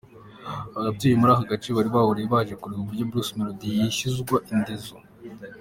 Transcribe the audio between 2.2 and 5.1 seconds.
baje kureba uburyo Bruce Melody yishyuzwa indezo.